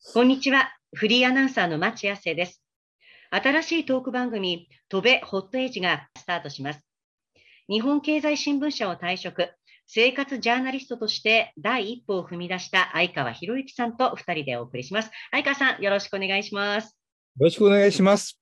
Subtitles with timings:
[0.00, 0.70] こんにちは。
[0.94, 2.62] フリーアナウンサーの町康生です。
[3.30, 6.80] 新しいトーク番組、飛べホットエイジがスタートします。
[7.68, 9.50] 日本経済新聞社を退職、
[9.86, 15.10] 生活ジャーナリストとして第一歩を踏み出した相川博之さんと2人でお送りします。
[15.32, 16.96] 相川さん、よろしくお願いします。
[17.38, 18.40] よろしくお願いします。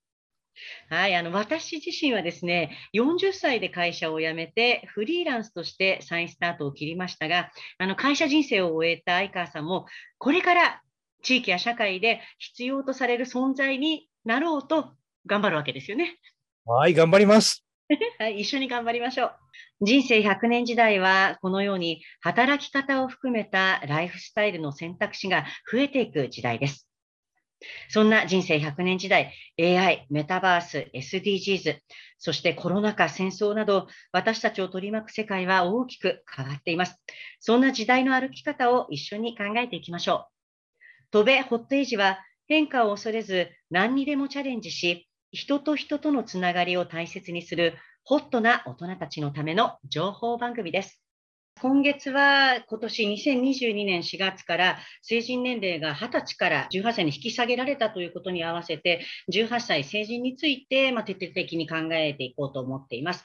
[0.88, 9.86] はい、あの私自身はですね、40歳で会社を辞めて、フリーランスとして再スタートを切りましたが、あの会社人生を終えた相川さんも、
[10.18, 10.82] これから
[11.27, 14.92] 地域や社会で必要とされる存在になろうと
[15.27, 16.18] 頑張るわけですよね。
[16.64, 17.64] はい、頑張ります。
[18.20, 19.34] はい、一緒に頑張りましょう。
[19.80, 26.88] 人生100年時代は、このように働き方を含めたライフスタイルの選択肢が増えていく時代です。
[27.88, 31.80] そんな人生100年時代、AI、メタバース、SDGs、
[32.18, 37.02] そしてコロナ禍、戦争など、私たちを取り巻く世界は大きく変わっています。
[37.40, 40.35] そんな時代の歩き方を一緒に考えていきましょう。
[41.10, 51.02] 飛べホットエイジは変化を恐れず何にでもチャレンジし、人と人とのつながりを大切にするホットな大人たちのための情報番組です。
[51.60, 63.24] 今月は今年2022年4月から成人年齢が20歳から18歳に引き下げられたということに合わせて18歳成人について、ま徹底的に考えていこうと思っています。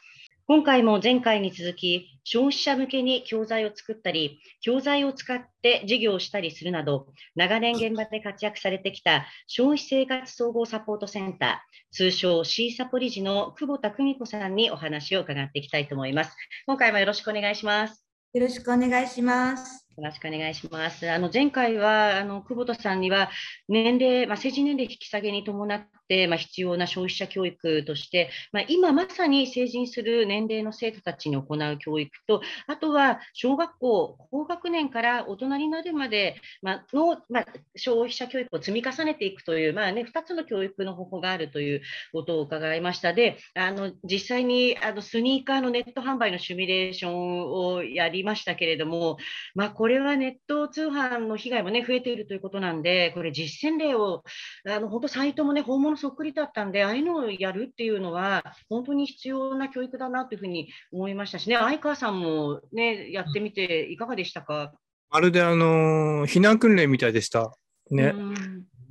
[0.51, 16.35] 今回も前回に続き、消費者向けに教材を作ったり、教材を使って授業をしたりするなど、長年現場で活躍されてきた消費生活総合サポートセンター、通称 C サポ理事の久保田久美子さんにお話を伺っていきたいと思います。
[16.67, 18.05] 今回もよろしくお願いします。
[18.33, 19.87] よろしくお願いします。
[19.97, 21.09] よろしくお願いします。
[21.09, 23.29] あの前回はあの久保田さんには
[23.67, 41.81] 年齢、まあ、成人年齢引き下げに伴って、まあ、必要な消費者教育として、まあ、今まさに成人する年齢の生徒たちに行う教育と、あとは小学校高学年から大人になるまで、まの、まあ、消費者教育を積み重ねていくという、まあね、2つの教育の方法があるという
[42.13, 43.11] ことを伺いました。
[43.13, 49.17] で、あの実際にあのスニーカーのネット販売のシミュレーションをやりましたけれども、
[49.53, 54.23] まあ、これはネット通販の被害も、ね、増えているということなんで、これ実践例を
[54.69, 64.71] あの本当サイトもね、訪問そっくりだったんで、ああいうのをやるっていうのは、本当に必要な教育だなというふうに思いましたしね、相川さんもね、やってみていかがでしたか？
[65.09, 67.51] まるであの避難訓練みたいでした。
[67.89, 68.13] ね。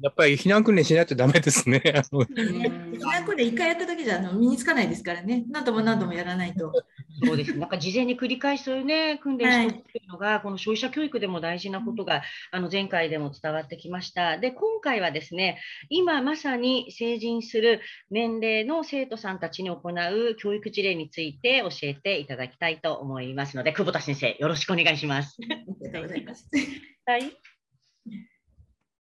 [0.03, 1.83] やっぱり避難訓練しないとだめですね。
[1.85, 6.73] 避難訓練1回やっただけじゃあの身につかないですからね、何度も何度もやらないと。
[7.23, 14.39] そうですなんか事前に繰り返しそういうね、訓練しておくというのが、はい、この消費者教育でも大事なことが、あの前回でも伝わってきました。
[14.39, 15.61] で、今回はですね、
[15.91, 25.37] 今まさに成人する年齢の生徒さんたちに行う教育事例について教えていただきたいと思いますので、久保田先生、よろしくお願いします。
[25.43, 26.49] ありがとうございます。
[27.05, 27.50] はい。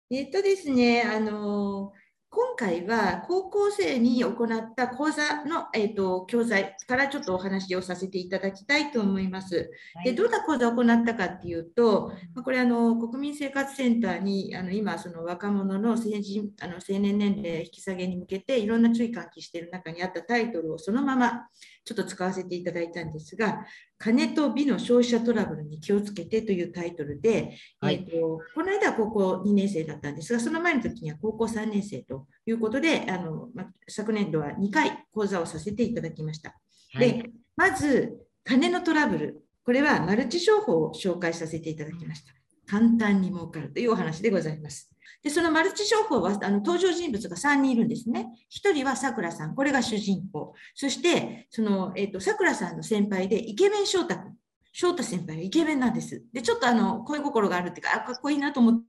[0.08, 1.92] えっとですね、あの
[2.30, 9.68] 今回は高校生に行った講座の、えーと、教材からちょっとお話をさせていただきたいと思います。
[10.04, 12.12] でどんな講座を行ったかっていうと、
[12.44, 21.48] これあの国民生活センターにあの今その若者の成人あの成年年齢引き下げに向けていろんな注意喚起している中にあったタイトルをそのまま
[21.86, 23.64] ちょっと使わせていただいたんですが、
[23.96, 36.56] 金と美の消費者トラブルに気をつけてというタイトルで、はい、えーと、この間は高校2年生だったんですが、その前の時には高校3年生ということで、あのま、昨年度は2回講座をさせていただきました。
[36.92, 42.32] はい、でまず、金のトラブル、これはマルチ商法を紹介させていただきました。
[42.66, 44.90] 簡単に儲かるというお話でございます。
[45.22, 48.28] で、そのマルチ商法はあの登場人物が3人いるんですね。
[48.50, 50.54] 1人はさくらさん、これが主人公。
[50.74, 54.36] そして、その、えっ、と、さくらさんの先輩でイケメン翔太君。
[54.72, 56.22] 翔太先輩はイケメンなんです。
[56.32, 58.84] で、ちょっとあの、恋心があるっていうか、あ、かっこいいなと思って。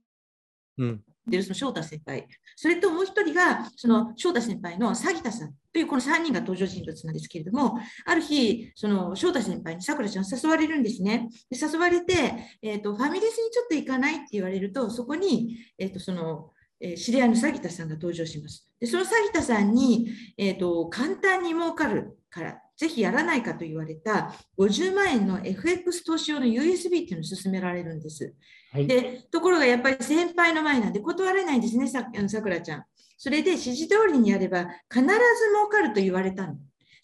[0.78, 11.28] うんでその翔太先輩、それともう一人が、その翔太先輩の詐欺田さんというこの3人が登場人物なんですけれども、ある日、その翔太先輩にさくらちゃん誘われるんですね。
[11.50, 12.14] で誘われて、
[12.62, 16.50] えーと、ファミレスにちょっと行かないって言われると、そこに、えーとその
[16.80, 18.68] え、知り合いの詐欺田さんが登場します。
[18.80, 28.32] でその詐田さんに、えーと簡単に儲かるから、ぜひやらないかと言われた50万円の FX 投資用の USB っていうのを勧められるんです。
[28.72, 32.84] はい、でところがやっぱり先輩の前なんで断れないんですね、さくらちゃん。
[33.16, 36.56] それで指示通りにやれば必ず儲かると言われたの。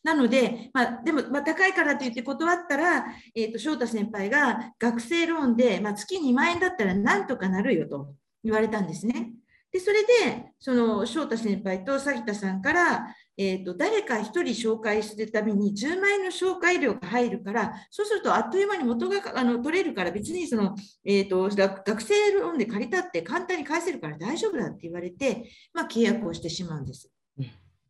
[0.05, 9.33] なので、まあ、でも、まあ、高いからといって断ったら、えーと、翔太先輩が学生ローンで、まあ、月2万円だったらなんとかなるよと言われたんですね。
[9.73, 27.11] でそれで、その翔太先輩と詐欺田さんから、えーと、誰か1人紹介するために10万円の紹介料が入るから、そうするとあっという間に元があの取れるから、別にその、えーと、学生ローンで借りたって簡単に返せるから大丈夫だって言われて、まあ、契約をしてしまうんです。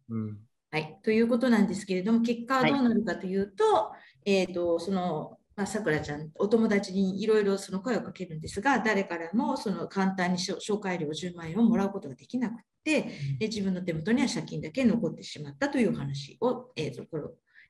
[0.08, 0.38] うん。
[0.70, 13.02] はい、ということなんですけれども、結果はどうなるかというと、はい、えーとそのまあ、さくらちゃん、お友達にいろいろその声をかけるんですが、誰からもその簡単に紹介料10万円をもらうことができなくて、
[13.38, 17.22] で自分の手元には借金だけ残ってしまったという話を、えーとこれ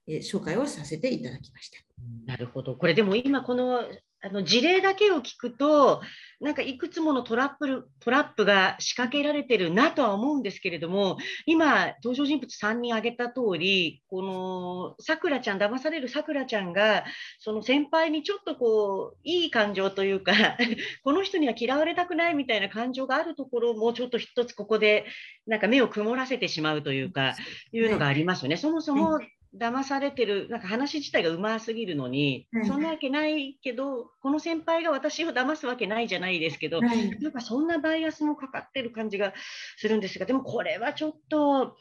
[0.07, 1.79] えー、紹介をさせていただきました。
[2.27, 2.77] なるほど。
[2.77, 3.81] これでも今この
[4.25, 6.01] あの事例だけを聞くと、
[6.41, 17.05] なんかいくつものトラップトラップが仕掛けられてるなとは思うんですけれども、今、登場人物3人挙げた通り、このさくらちゃん、騙されるさくらちゃんが、
[17.39, 20.33] その先輩にちょっとこう、いい感情というか、
[21.05, 25.05] この人には嫌われたくないみたいな感情があるところも、ちょっと一つここで、
[25.47, 27.37] なんか目を曇らせてしまうというか、
[27.73, 28.57] いうのがありますよね。
[28.57, 29.21] そもそも
[29.59, 39.33] 騙されてる、なんか話自体がうますぎるのに、はい、そんなわけないけど、この先輩が私を騙すわけないじゃないですけど、はい、なんかそんなバイアスもかかってる感じが
[39.77, 41.77] するんですが、でもこれはちょっと、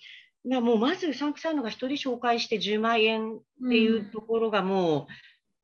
[0.48, 3.40] まあ、もうまずうさんくさいのが1人紹介して10万円っ
[3.70, 5.08] ていうところがも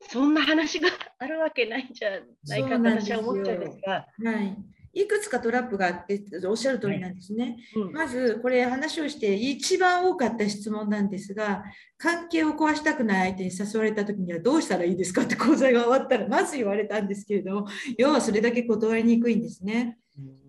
[0.02, 0.90] う、そんな話が
[1.20, 2.10] あるわけないんじゃ
[2.48, 4.06] ないかと私は思っちゃうんですが。
[4.24, 4.58] はい
[4.94, 7.58] いくつかトラップがあっておっしゃる通りなんですね。
[7.74, 11.64] はいうん、まずこれ話をして一番多かった質問なんですが
[11.98, 19.98] 関係を壊したくない相手に誘われた時にはどうしたらいいですかって講座が終わったらまず言われたんですけれども要はそれだけ断りにくいんですね。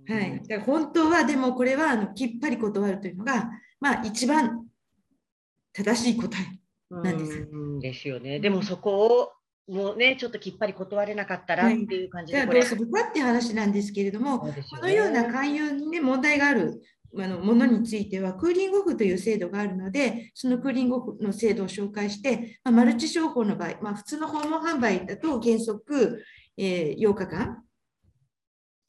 [0.08, 3.50] はい、だから本当はでもこれはあのきっぱり断るというのが、
[3.80, 4.66] まあ、一番
[5.72, 6.60] 正しい答え
[6.90, 7.48] なんです。
[7.80, 8.40] ですよね。
[8.40, 9.32] でもそこを
[9.68, 16.82] もうね、ちょっときっぱり断れなかったらっていう感じで、はい、じゃあどうするかっていう話なんですけれども、ね、このような勧誘に、ね、問題がある
[17.18, 26.22] あのものについては、クーリングオフという制度があるので、そのクーリングオフの制度を紹介して、まあ、マルチ商法の場合、まあ、普通の訪問販売だと原則、
[26.56, 27.64] えー、8日間、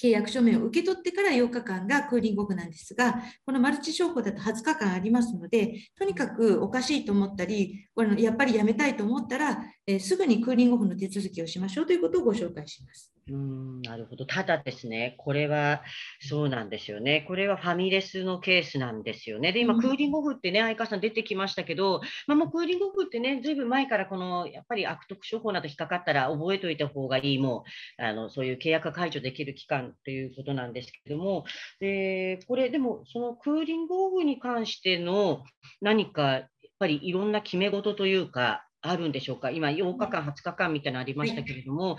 [0.01, 13.13] 契約書面を受け取ってから8日間がクーリングオフなんですが、このマルチ商法だと20日間ありますので、とにかくおかしいと思ったり、これやっぱりやめたいと思ったら、えー、すぐにクーリングオフの手続きをしましょうということをご紹介します。
[13.31, 14.25] うんなるほど。
[14.25, 15.83] ただですね、これは
[16.19, 17.23] そうなんですよね。
[17.29, 19.53] これはファミレスのケースなんですよね。
[19.53, 27.63] で、今、クーリングオフってね、相川さん出てきましたけど、まあ、もうクーリングオフってね、ずいぶん前からこの、やっぱり悪徳商法など引っかかったら覚えておいた方がいい、も
[27.99, 31.45] う、あのそういう契約が解除できる期間ということなんですけども、
[31.79, 35.45] でこれ、でも、そのクーリングオフに関しての
[35.79, 36.47] 何か、やっ
[36.79, 41.97] ぱりいろんな決め事というか、あるんでしょうか、今、8日間、20日間みたいなのありましたけれども、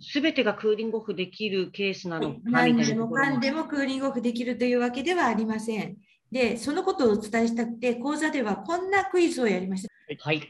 [0.00, 5.96] すべてがクーリングオフできるケースなのか何でもかんでもクーリングオフできるというわけではありません。
[6.32, 9.88] で、そのことをお伝えしたくて、講座ではこんなクイズをやりました。
[10.24, 10.42] はい。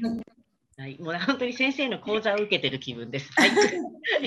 [0.78, 3.30] はい、もう本当に先生の講座を受けてる気分です。
[3.40, 3.50] はい、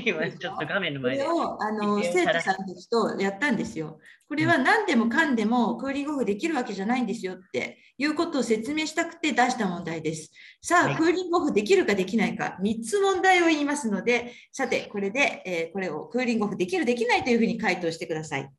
[0.04, 1.24] 今ちょっと画面の前で。
[1.24, 4.00] これをあの生徒さんたちとやったんですよ。
[4.28, 10.32] これは何でもかんでもクーリングオフできるわけじゃないんですよっていうことを説明したくて出した問題です。
[10.60, 18.50] さあ、はい、クーリングオフできるかできないか3つ問題を言いますので、さて、これで、えー、これをクーリングオフできるできないというふうに回答してください。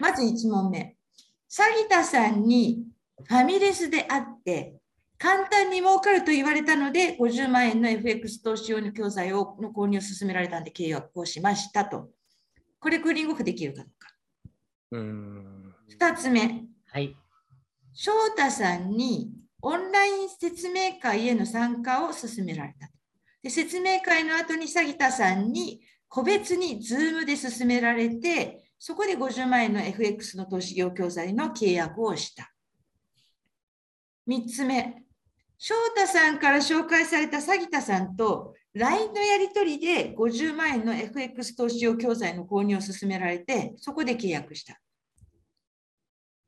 [0.00, 0.96] まず1問目。
[1.50, 2.84] 詐欺田さんに
[3.24, 4.81] ファミレスで会って
[5.22, 12.08] 簡単に儲かると言われたので、50万円の FX 投資用の教材をの購入を勧められたんで契約をしましたと。
[12.80, 14.08] これクーリングオフできるかどうか。
[14.90, 16.64] うん2つ目。
[16.86, 17.14] はい。
[17.92, 19.30] 翔太さんに
[19.60, 22.90] オンライン説明会への参加を勧められた。
[23.44, 32.52] で説明会の後に詐欺田さんに個別に Zoom で勧められて、そこで50万円の FX の投資業教材の契約をした。
[34.28, 35.02] 3つ目、
[35.64, 44.80] 翔太さんから紹介された詐欺田さんと LINE のやり取りで50万円の FX 投資用教材の購入を勧められて、そこで契約した。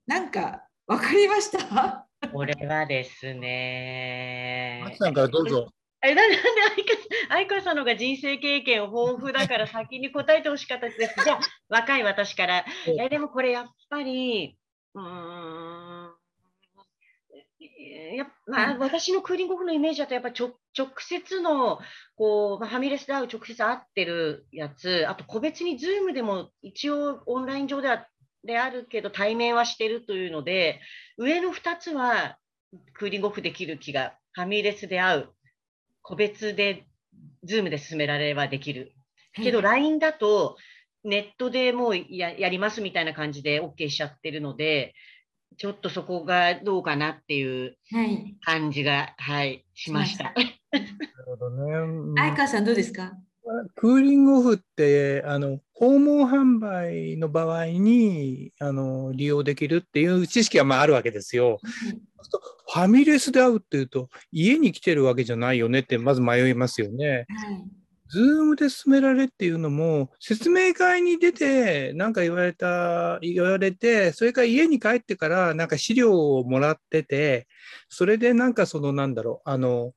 [0.08, 2.08] なんか分かりました？
[2.32, 4.82] これはですね。
[4.98, 5.68] さんからどうぞ。
[6.02, 6.36] えなんで
[7.28, 8.90] 相川さんのが人生経験豊
[9.20, 11.22] 富だから 先に答えてほしかったです。
[11.22, 12.64] じゃあ若い私から。
[12.98, 14.58] えでもこれやっぱり
[14.94, 15.73] うん
[18.16, 20.52] やまあ、私のクーリングオフのイメージだとやっぱ直
[20.98, 21.78] 接の
[22.16, 28.06] こう、まあ、ファミレスで会う直接会ってるやつあと個別に Zoom でも一応オンライン上では
[28.44, 30.80] であるけど対面はしてるというので
[31.16, 32.36] 上の2つは
[32.92, 35.28] クーリングオフできる気がファミレスで会う
[36.02, 36.86] 個別で
[37.48, 38.92] Zoom で進められればできる。
[39.32, 40.56] けど LINE だと
[41.02, 44.94] ネットでもうややりますみたいな感じで OK しちゃってるので
[45.56, 47.76] ちょっとそこがどうかなっていう
[48.44, 50.24] 感じが、はい、はい、しました。
[50.24, 50.46] なる
[51.26, 52.14] ほどね。
[52.16, 53.12] 相川さんどうですか？
[53.76, 61.58] クーリングオフってあの訪問販売の場合にあの利用できるっていう知識はまああるわけですよ。
[62.72, 67.26] ファミレスで会うっていうと家に来てるわけじゃないよねってまず迷いますよね。
[68.08, 77.46] ズームで進められっていうのも、説明会に出て、なんか言われた、言われて、それから家に帰ってから、なんか資料をもらってて、
[77.88, 79.92] それでなんかその、なんだろう、あの、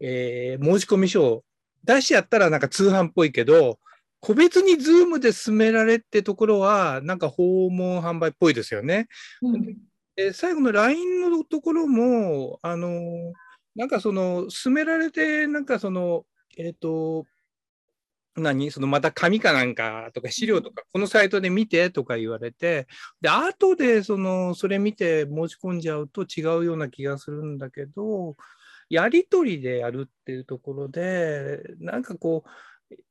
[0.00, 1.44] えー、申し込み書を
[1.84, 3.78] 出しやったらなんか通販っぽいけど、
[4.20, 9.08] 個別にズームで進められってところは、なんか訪問販売っぽいですよね。
[9.42, 9.76] うん、
[10.16, 13.32] で最後の LINE のところも、あの、
[13.74, 16.24] なんかその、進められて、なんかその、
[16.56, 17.26] えっ、ー、と、
[18.38, 18.70] 何？
[18.70, 22.86] そのまた紙かなんかとか資料とかこのサイトで見てとか言われて
[23.20, 28.36] で後でそのそれ見て申し込んじゃうと違うような気がするんだけど
[28.90, 32.50] やり取りでやるっていうところでなんかこう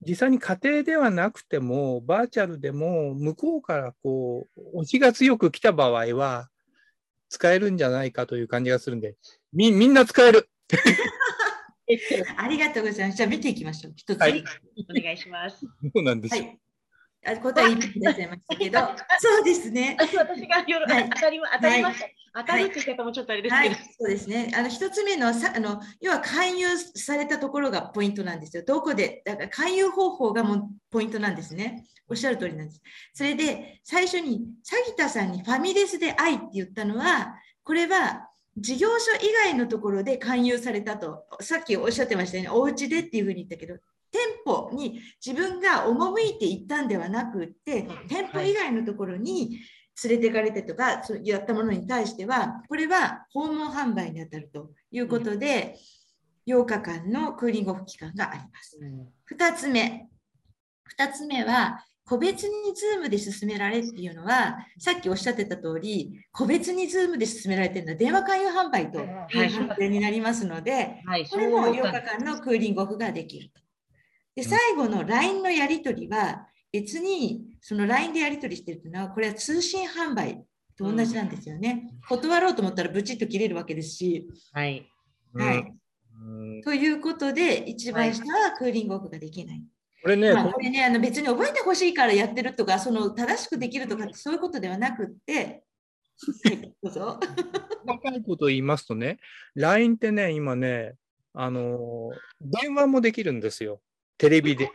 [0.02, 6.50] 実際に家庭ではなくてもバーチャルでも向こうからこう推しが強く来た場合は
[7.30, 9.16] 使えるんじゃないかという感じがするんで
[9.54, 10.50] みみんな使える
[12.38, 13.18] ありがとうございます。
[13.18, 13.94] じゃあ見ていきましょう。
[13.96, 14.44] 一つ、はい、
[14.90, 15.60] お願いします。
[15.60, 16.36] そうなんです。
[16.36, 16.60] はい
[17.26, 18.80] あ答え言ってくださいましたけど、
[19.20, 19.98] そうですね。
[20.00, 22.06] 私が夜、はい、当たり当たりました。
[22.06, 24.52] はい、当たるって言い方もちょっとあれですけど、はい、そうですね。
[24.56, 28.64] あの一つ目のさあの要は勧誘されたところがポイントなんですよ。
[28.64, 31.86] どこでだから勧誘方法がもポイントなんですね。
[32.08, 32.82] おっしゃる通りなんです。
[33.14, 43.78] それで最初に詐欺田さんにファミレスで愛って言ったのは、これは事業所以外のところで勧誘されたと、さっきおっしゃってましたよね、お家でっていうふうに言ったけど、
[44.12, 49.60] 店舗に自分が赴いていったんではなくって、店舗以外のところに
[50.04, 55.78] 連れてかれてとか、そうやったものに対しては、これは訪問販売に当たるということで、
[56.48, 58.80] 8日間のクーリングオフ期間があります。
[59.32, 60.08] 2つ目。
[60.98, 73.62] 2つ目は、個別にズームで進められっていうのは、さっきおっしゃってた通り、個別にズームで進められてるのは電話勧誘販売という判定になりますので、はい、これも8日間のクーリングオフができると。
[74.36, 80.46] で、最後の LINE のやり取りは、別にその LINE でやり取りしてるというのは、これは通信販売
[80.78, 81.92] と同じなんですよね。
[82.08, 84.30] 断ろうと思ったらブチッと切れるわけですし。
[84.54, 84.88] はい。
[85.34, 86.62] はい。
[86.64, 89.62] ということで、一番下はクーリングオフができない。
[90.02, 95.64] これね、まあ、これねあの別に覚えてほしいからやってるとか、その正しくできるとか、そういうことではなくって。
[96.82, 97.00] 細
[98.00, 99.20] かいことを言いますとね、
[99.56, 100.96] LINE ってね、今ね、
[101.34, 102.12] あの
[102.42, 103.82] 電話もできるんですよ、
[104.18, 104.72] テレビで。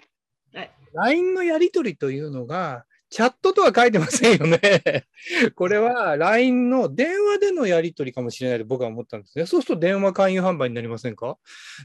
[0.94, 5.04] LINE のやり取りというのが、チャットとは書いてませんよね。
[5.54, 9.44] これは LINE の電話でのやり取りかもしれないと僕は思ったんですね。
[9.44, 11.36] そうすると電話勧誘販売になりませんか？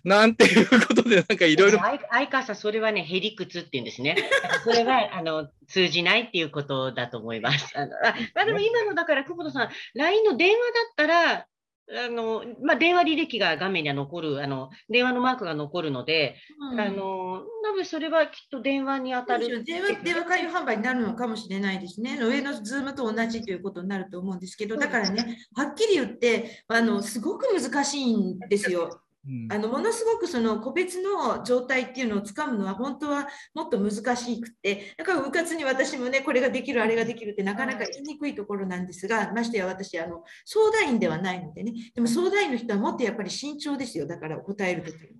[0.05, 1.79] なんていうことで、なんかいろいろ。
[1.79, 4.15] 相川さん、それはね、へりくつって言うんですね。
[4.63, 7.73] それはあの通じないっていうことだと思います。
[7.75, 10.61] あのあまあ、でも今のだから、久保田さん、LINE の電話だ
[10.93, 11.45] ったら、
[11.89, 16.35] あの、まあ、電話履歴が画面には残る、あの、電話のマークが残るので、
[16.71, 19.63] うん、あの、多分それはきっと電話に当たる。
[19.63, 22.17] 電話、電話勧誘販売になるのかもしれないですね。
[22.21, 29.01] 上のズームと同じということになると思うんですけど、だからね、はっきり言って、あの、すごく難しいんですよ。
[29.49, 41.73] あのものすごくその個別の状態っていうのをつかむのは本当はもっと難しくてだからうかつに私もねこれができるあれができるってなかなか言いにくいところなんですがましてや私あの相談員ではないのでね。
[41.93, 44.07] でも相談員の人はもっとやっぱり慎重ですよ。
[44.07, 45.17] だから答えるときに。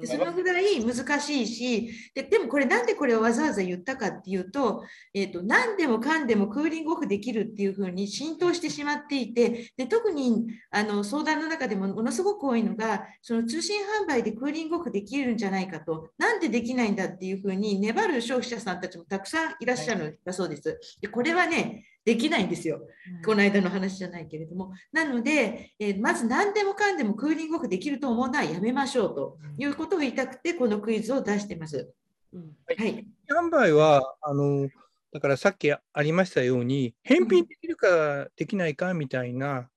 [0.00, 4.82] でそのぐらい難しいしででもこれなんでこれをわざわざ言ったかっていうと,、
[5.12, 20.78] えーと、何でもかんでもクーリングオフできるっていうふうに浸透してしまっていてで特にあの相談の中でもものすごく多いのがその通信販売でクーリングオフできるんじゃないかとなんでできないんだっていうふうに粘る消費者さんたちもたくさんいらっしゃるんだそうです。
[21.00, 22.80] でこれはねできないんですよ。
[23.22, 24.72] この間の話じゃないけれども。
[24.92, 31.92] なので、えー、まず何でもかんでもクーリングオフできると思うのはやめましょうということを言いたくて、このクイズを出してます。
[32.32, 33.06] はい。
[33.30, 34.70] 販売は、あの、
[35.12, 39.68] だからさっきありましたように、返品できるかできないかみたいな、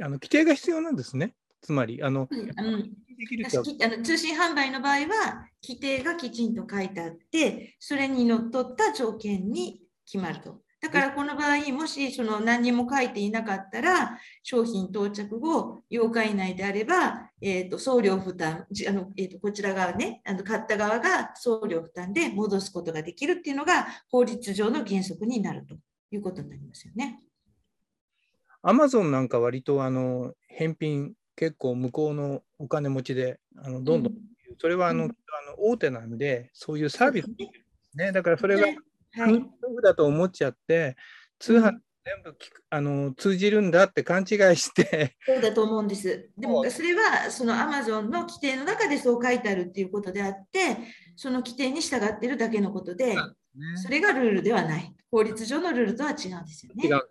[0.00, 1.34] あの規定が必要なんですね。
[1.66, 10.60] つまり、あの、うん、あのあの通信販売の場合は、規定がきちんと書いてあって、それにのっとった条件に決まると。
[10.80, 25.74] だからこの場合、もしその何にも書いていなかったら、商品到着後8日以内であれば、えーと、送料負担、あのえーと、こちら側ね、あの買った側が送料負担で戻すことができるっていうのが法律上の原則になると
[26.12, 27.20] いうことになりますよね。
[28.62, 34.18] アマゾンなんか割とあの返品結構向こうのお金持ちであのどんどん、うん
[34.58, 35.10] それはあの、うん。
[35.10, 35.12] あ
[35.50, 37.26] の大手なんでそういうサービス
[37.94, 38.12] ね。
[38.12, 38.78] だからそれがね。
[39.12, 39.34] はい。
[39.34, 40.96] 夫婦だと思っちゃって
[41.38, 41.72] 通販
[42.04, 45.16] 全部聞くあの通じるんだって勘違いして。
[45.26, 46.30] そうだと思うんです。
[46.38, 50.78] でもそれはその Amazon の規定の中でそう書いてあるっていうことであって、
[51.16, 53.16] その規定に従っているだけのことで、
[53.82, 54.94] それがルールではない。
[55.10, 56.86] 法律上のルールとは違うんですよね。
[56.86, 57.02] 違う、は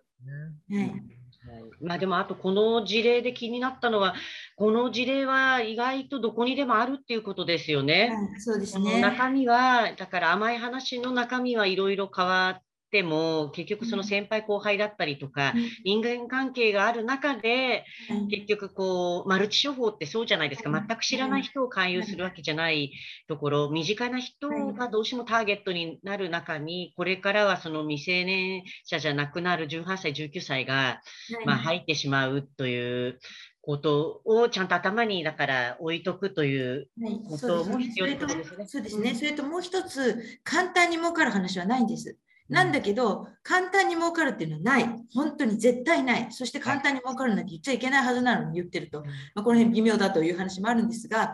[0.69, 1.14] い
[1.47, 4.15] はいまあ、でもあとこの事例で気になったのは、
[4.55, 8.11] この事例は意外とどこにでもあるっていうことですよね。
[8.15, 8.99] はい、そうですね。
[9.01, 18.27] 中身は、だから甘い話の中身はいろいろ変わっても、結局その先輩後輩だったりとか、人間関係がある中で、うん。
[18.27, 20.69] 結局こう、マルチ処方ってそうじゃないですか。
[20.69, 20.87] うん。
[20.87, 22.91] 全く知らない人を勧誘するわけじゃない
[23.27, 31.01] ところ、身近な人がどうしてもターゲットになる中に、これからはその未成年者じゃなくなる18歳、19歳が、
[31.45, 33.19] まあ、入ってしまうという
[33.61, 37.19] ことをちゃんと頭にだから置いとくという、はい。
[37.29, 38.67] ことも必要ですね。
[38.67, 39.09] そうですね。
[39.09, 39.15] うん。
[39.15, 42.17] それともう一つ、簡単に儲かる話はないんです。
[42.47, 44.89] なんだけど、簡単に儲かるっていうのはない。
[45.13, 46.27] 本当に絶対ない。
[46.31, 49.01] そして簡単に儲かるなんて言っちゃいけないはずなのに言ってると。
[49.33, 51.33] まあ、この辺微妙だという話もあるんですが、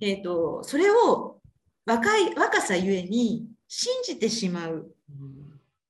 [0.00, 1.38] えー、とそれを
[1.86, 4.94] 若い若さゆえに信じてしまう。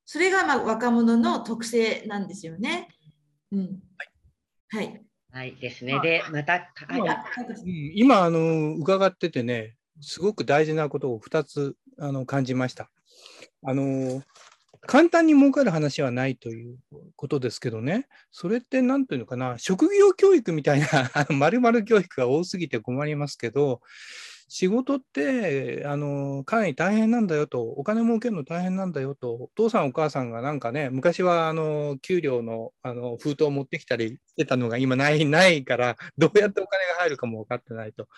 [0.05, 2.89] それがまあ若者の特性なんですよね。
[3.51, 3.81] うん。
[4.69, 5.03] はい。
[5.33, 6.01] はいですね。
[6.01, 6.73] で、また、
[7.95, 12.91] 今あの伺っててねすごく大事なことを2つあの感じました。
[13.63, 14.23] あの
[14.87, 16.77] 簡単に儲かる話はないという
[17.17, 20.87] ことですけどね、それって何ていうのかな、職業教育みたいな、
[21.31, 23.81] まるまる教育が多すぎて困りますけど、
[24.53, 38.09] 仕事ってあのかなり大変なんだよと、お金儲けるの大変なんだよと、お父さん、お母さんがなんかね、昔はあの給料のあの封筒を持ってきたりしてたのが今ないないから、どうやってお金が入るかも分かってないと。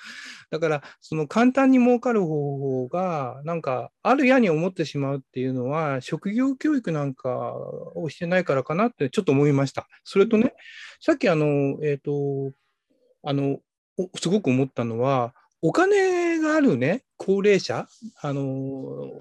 [0.50, 7.54] だから、その簡単に儲かる方法が、なんか、あるやに思ってしまうっていうのは、職業教育なんか
[7.94, 9.86] をしてないからかなってちょっと思いました。
[10.04, 10.54] それとね、
[10.98, 12.52] さっきあの、えっ、と、
[13.22, 13.58] あの、
[14.18, 17.86] すごく思ったのは、お金があるね、高齢者、
[18.20, 19.12] あの、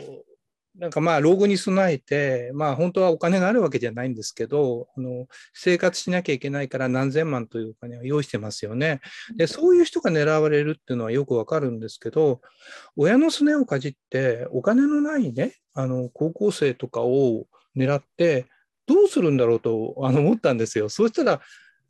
[0.76, 9.02] なんかまあ老後に備えて、まあ本当はお金があるわけじゃないんですけど、あの生活しなきゃいけないから何千万というお金を用意してますよね。
[9.38, 12.42] で、そういう人が狙われるっていうのはよくわかるんですけど、
[12.96, 17.46] 親のすねをかじって、お金のないね、あの高校生とかを
[17.78, 18.48] 狙って、
[18.88, 20.90] どうするんだろうとあの思ったんですよ。
[20.90, 21.42] そうしたら、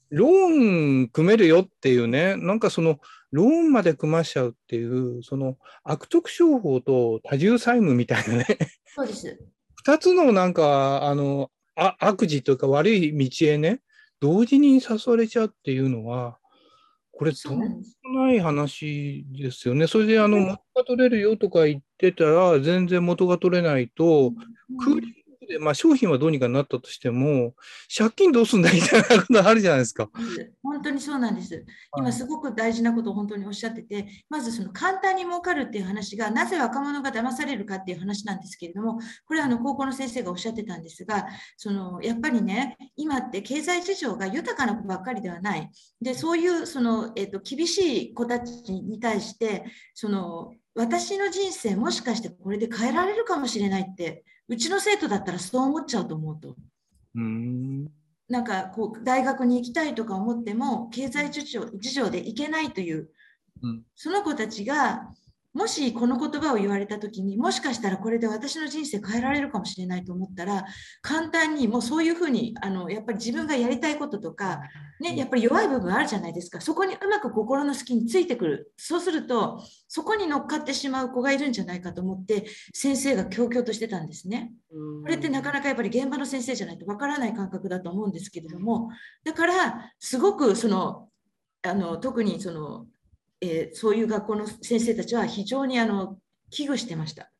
[0.09, 2.99] ローン組めるよっていうね、なんかその、
[3.31, 8.45] ローンまで組ましちゃうっていう、その悪徳商法と多重債務みたいなね、
[8.85, 9.39] そうです。
[9.75, 13.81] 二つのなんか、あの、あ悪事というか悪い道へね、
[14.19, 16.37] 同時に誘われちゃうっていうのは、
[17.11, 17.67] これ、とんで。
[18.03, 19.87] もない話ですよね。
[19.87, 24.33] それで、あの、元が取れるよとか言ってたら、全然元が取れないと、
[24.79, 27.53] クーリングで、まあ、商品はどうにかなったとしても、
[27.95, 30.09] 借金どうすんだみたいなことあるじゃないですか。
[30.63, 31.65] 本当にそうなんです。
[31.97, 41.27] 今すごく大事なことを本当におっしゃってて、まずその簡単に儲かるっていう話が、なぜ若者が騙されるかっていう話なんですけれども、これはあの高校の先生がおっしゃってたんですが、
[41.57, 45.69] そのやっぱりね、今って経済事情が豊かな子ばっかりではない。
[46.01, 56.57] で、そういうその、えっと厳しい子たちに対して、その私の人生もしかしてこれで変えられるかもしれないって、うちの生徒だったらそう思っちゃうと思うと。
[57.15, 57.89] うーん。
[58.27, 63.09] なんかこう大学に行きたいとか思っても経済事情事情で行けないという、
[63.61, 65.09] うんその子たちが
[65.53, 70.65] もしこの言葉を言われた時にもしかしたらこれで私の人生変えられるかもしれないと思ったら
[71.01, 74.61] 簡単にもうそういうふうにあのやっぱり自分がやりたいこととか、
[75.01, 76.61] ね、やっぱり弱い部分あるじゃないですか。
[76.61, 78.73] そこにうまく心の隙についてくる。
[78.77, 84.53] そうするとそこに乗っかってしまう子がいるんじゃないかと思って先生が強々としてたんですね。
[85.03, 88.89] これってなかなかやっぱり現場の先生じゃないとわからない感覚だと思うんですけれども、
[89.25, 91.09] だからすごくその
[91.63, 92.85] あの特にその、
[93.41, 96.17] えーそういう学校の先生たちは非常にあの
[96.51, 97.31] 危惧してました。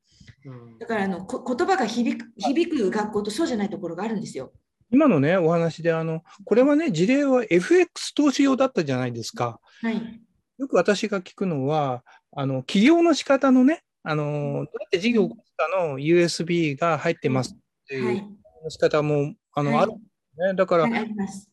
[0.44, 4.52] うんだからあのこ言葉が響く響く学校とそうじゃないところがあるんですよ。
[4.90, 9.58] 今のね、お話で、あの、これはね、事例は FX 投資用だったじゃないですか。
[9.80, 10.20] はい。
[10.58, 12.04] よく私が聞くのは、
[12.36, 18.70] あの、起業の仕方のね、あの、どうやって事業を起こすかの USB が入ってますってはいいう。
[18.70, 20.54] 仕方も、あの、はいあるね。
[20.54, 21.50] だから、はい、あります。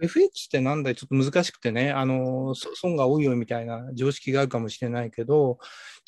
[0.00, 5.58] FX ってなんだいちょっと難しくてね、あの、そ損が多いよみたいな常識があるかもしれないけど、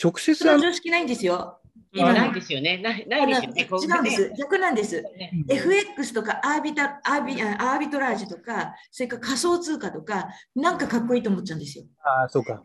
[0.03, 1.61] 直接その常識ないんですよ。
[1.93, 2.79] 今ないですよね。
[2.79, 3.63] ないないですよね。
[3.63, 4.33] 違うんです。
[4.39, 5.03] 逆なんです。
[5.49, 11.85] FX とかアービタアービアービトラージとか、それから仮想通貨とか、なんかかっこいいと思っちゃうんですよ。
[12.05, 12.63] ああ、そうか。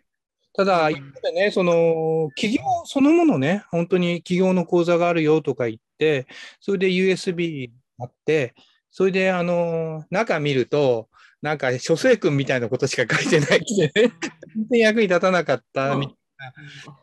[0.54, 6.28] ただ、一方でね、その企業そのものね、本当に企業の口座があるよとか言って、
[6.62, 8.54] それで USB あって、
[8.98, 11.10] それであの中見ると、
[11.42, 14.14] なんか諸生君みたいなことしか書いてないってね、
[14.56, 16.18] 全然役に立たなかったみたい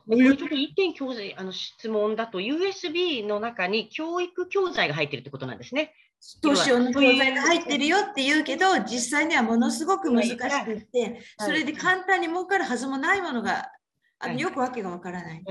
[0.09, 5.93] これちょっと一点教材あの質問だと、USB の中に教育教材が入ってるってことなんですね。
[6.41, 13.71] 投資用の教材が入ってるよって言うけど、実際にはものすごく難しくって、それで簡単に儲かるはずもないものが、
[14.19, 15.45] あのよくわけがわからない。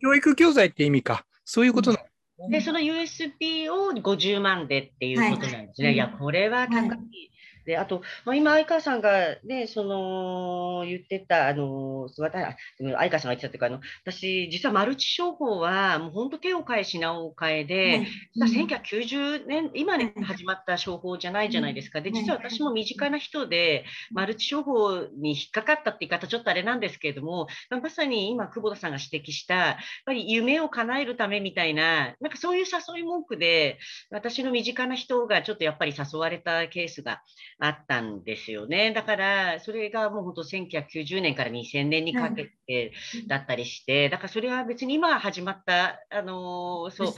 [0.00, 1.26] 教育教材って意味か。
[1.44, 2.13] そういうことなの、で、
[2.60, 5.88] その USB を50万でっていうことなんですね。
[5.88, 7.30] はい、いや、これは高い。
[7.66, 22.00] はいで、あと、まあ、今、相川さんがね、その、言ってた、あの、相川さんが言ってたというか、あの、私、実はマルチ商法は、もう本当手を変え品を変えで、うん、1990年、今ね、始まった商法じゃないじゃないですか。
[22.00, 33.78] で、実は私も身近な人で、マルチ商法に引っかかったって言い方、ちょっとあれなんですけれども、まさに今、久保田さんが指摘した、やっぱり夢を叶えるためみたいな、なんかそういう誘い文句で、
[34.10, 37.22] 私の身近な人がちょっとやっぱり誘われたケースが
[37.58, 38.92] あったんですよね。
[38.92, 42.92] だから、それがもう本当1990年から2000年にかけて
[43.26, 47.14] だったりして、はい、だからそれは別に今始まった、あのそう、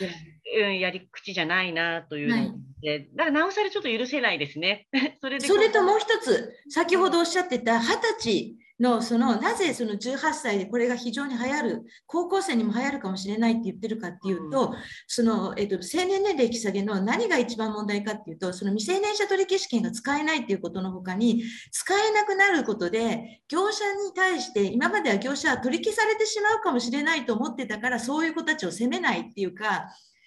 [0.61, 2.37] うん、やり口じゃないなというの
[2.81, 4.87] で、はい、だからなおさらちょっと許せないですね。
[5.20, 14.75] それでそれともう一つ、先ほどおっしゃってた二十歳のそのなぜその18歳でこれが非常に流行る高校生にも流行るかもしれないって言ってるかっていうと、
[15.07, 29.87] その、えっと、成年年齢引き下げの何が一番問題かっていうとその未成年者取消権が使えないっていうことのほかに使えなくなることで業者に対して今までは業者は取り消されてしまうかもしれないと思ってたからそういう子たちを責めないっていうか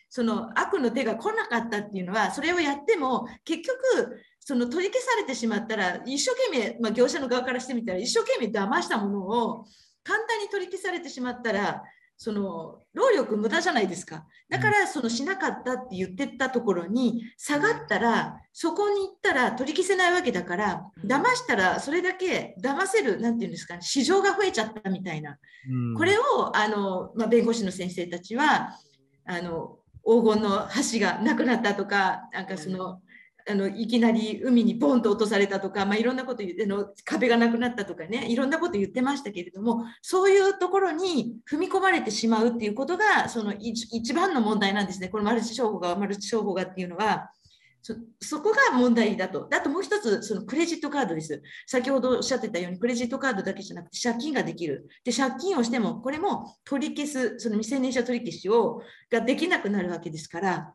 [0.10, 9.66] その悪の手が来なかったっていうのはそれをやっても結局その取り消されてしまったら一生懸命、まあ、業者の側からしてみたら一生懸命騙したものを
[10.04, 11.84] 簡単に取り消されてしまったら
[12.22, 14.26] その労力無駄じゃないですか。
[14.50, 25.38] だからそのしなかったって言ってたところに下がったらそこに行ったら取り消せないわけだから騙したらそれだけ騙せる何て言うんですか、ね、市場が増えちゃったみたいな、
[25.96, 28.76] これをあの、まあ、弁護士の先生たちは
[29.26, 33.00] あの黄金の橋がなくなったとかなんかその
[33.50, 47.32] あのいきなり海にポンと落とされたとか、まあ、いろんなこと言っての壁がなくなったとかねいろんなこと言ってましたけれどもそういうところに踏み込まれてしまうっていうことがその一番の問題なんですねこのマルチ商法がマルチ商法がっていうのは。
[47.82, 49.48] そそこが問題だと。
[49.54, 51.42] あともう一つ、そのクレジットカードです。
[51.66, 54.90] 先ほどおっしゃってたように、クレジットカードだけじゃなくて借金ができる。
[55.06, 60.74] で、借金をしても、これも取り消す、その未成年者取り消しをができなくなるわけですから、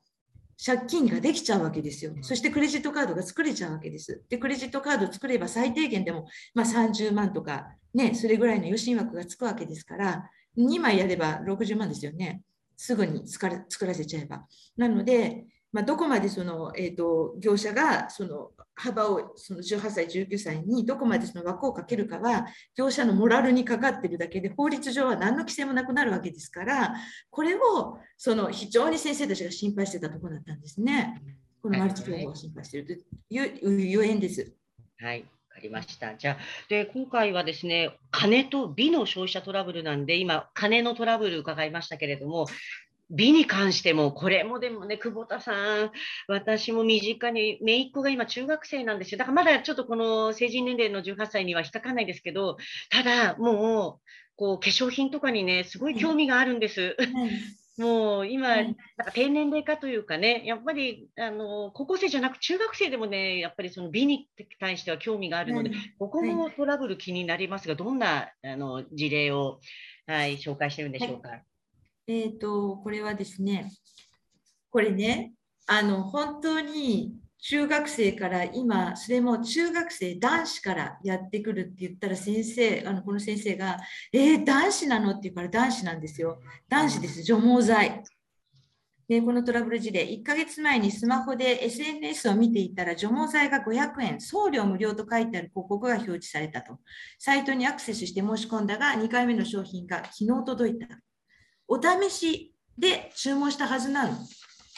[0.64, 2.14] 借金ができちゃうわけですよ。
[2.23, 4.23] そしてクレジットカードが作れちゃうわけです。
[4.29, 12.43] で、クレジットカード作れば最低限でも、まあ、30万とか、ね、それぐらいの余震枠がつくわけですから、2枚やれば60万ですよね。
[12.77, 14.47] すぐに作らせちゃえば。
[14.77, 26.95] なので、まあ、どこまでその、えーと、業者がその幅をその18歳、19歳にどこまでその枠をかけるかは業者のモラルにかかっているだけで法律上は何の規制もなくなるわけですから
[27.29, 31.21] これをその非常に先生たちが心配してたところだったんですね。
[31.61, 34.53] このマルチ情報を心配しているというゆえんです。
[35.01, 35.23] はい。
[35.23, 36.15] わかりました。
[36.15, 36.37] じゃあ、
[36.69, 42.47] で、今回はですね、金と美の消費者トラブルなんで、今、金のトラブル伺いましたけれども、
[43.11, 45.53] 美に関しても、これもでもね、久保田さ
[45.85, 45.90] ん、
[46.27, 49.19] 私も身近に、姪っ子が今中学生なんですよ。
[49.19, 52.57] だからまだちょっとこの成人年齢の18歳には引っかかんないですけど、
[52.90, 56.97] ただもう、こう、化粧品とかにね、すごい興味があるんです。
[57.77, 64.29] もう今、なんか低年齢化というかね、やっぱりあの高校生じゃなく中学生でもね、やっぱりその美に
[64.61, 69.61] 対しては興味があるので、ここもトラブル気になりますが、どんなあの事例を、
[70.07, 71.31] はい、紹介してるんでしょうか？
[71.31, 71.45] はい
[72.07, 73.71] えっ、ー、と、これはですね、
[74.71, 75.33] これね、
[75.67, 83.79] あの、本当に中学生から今、それも中学生男子からやってくるって言ったら先生、あのこの先生が、
[84.12, 86.40] えー、男子なのって言うから男子なんですよ。
[86.69, 88.03] 男子です、除毛剤。
[89.07, 96.79] で、このトラブル事例、1ヶ月前にスマホで SNS を見ていたら、除毛剤が500円、送料無料と書いてある広告が表示されたと。
[97.19, 100.88] サイトにアクセスして申し込んだが、2回目の商品が昨日届いた。
[101.68, 104.16] お試しで注文したはずなの。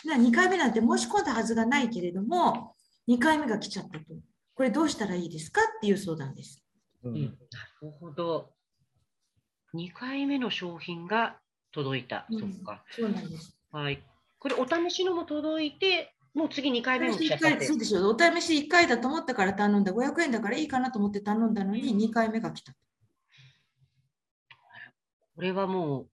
[0.04, 2.74] 2回目なんて申し込んだはずがないけれども、
[3.08, 4.04] 2回目が来ちゃったと。
[4.54, 6.62] これどうしたらいいですかっていう相談です。
[7.02, 7.28] うん、な
[7.82, 8.50] るほど。
[9.74, 11.38] 2回目の商品が
[11.72, 12.26] 届いた。
[12.30, 12.82] うんそっか。
[12.90, 13.56] そうなんです。
[13.70, 14.02] はい。
[14.38, 18.08] これお試しのも届いて、もう次2回目も来ちゃ一ったって回そうでしょ。
[18.08, 19.92] お試し1回だと思ったから頼んだ。
[19.92, 22.72] 500円だからいいかなと思って頼んだのに2回目が来た。
[25.34, 26.08] これはもう、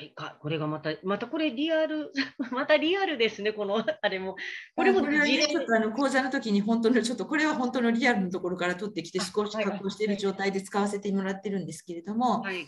[0.00, 2.10] はいか、これがまた、またこれリアル、
[2.50, 4.34] またリアルですね、この あれも。
[4.74, 12.66] これもこれはね、ちょっとあの講座の時に本当のちょっとこれは本当のリアルのところから取ってきてあ少しはい加工している状態で使わせてもらってるんですけれども、はい。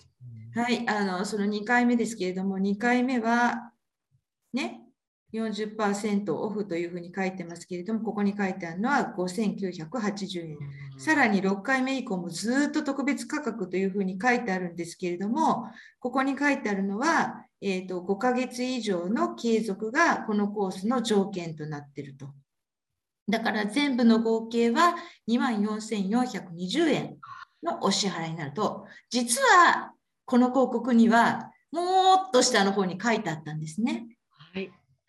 [0.54, 3.72] はい、あのその2回目ですけれども、2回目は
[4.52, 4.81] ね、
[5.32, 10.58] 40%オフというふうに書いてますけれども、ここに書いてあるのは5980円。
[10.98, 15.66] さらに6回目以降もずっと特別価格というふうに書いてあるんですけれども、
[16.00, 22.26] ここに書いてあるのは、えー、と5ヶ月以上の継続がこのコースの条件となっていると。
[23.28, 24.96] だから全部の合計は
[25.28, 27.16] 24,420円
[27.62, 29.92] のお支払いになると、実は
[30.26, 34.06] この広告にはもっと下の方に書いてあったんですね。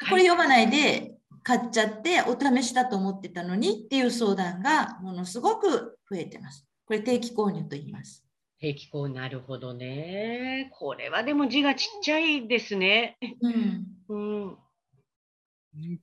[0.03, 0.09] はい。
[0.09, 6.65] これ読まないで買っちゃってお試しだと思ってたのにっていう相談がものすごく増えてます。
[6.85, 8.25] これ定期購入と言います。
[8.59, 10.69] 定期購入なるほどね。
[10.73, 13.17] これはでも字がちっちゃいですね。
[13.41, 13.85] うん。
[14.09, 14.57] うん。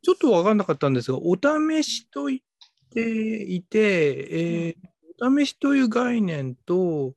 [0.03, 2.41] ちょっと分かんなかったんですが、お試しと言っ
[2.93, 4.91] ていて、えー
[5.23, 7.15] お試しという概念と、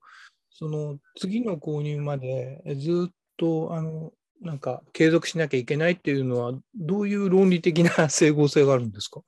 [0.50, 4.12] その次の購入までずっとあの
[4.44, 9.22] なんか継続しなきゃいけないっていうのは、どういう論理的な 整合性があるんですか？